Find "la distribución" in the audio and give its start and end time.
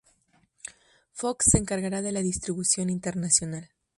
2.11-2.89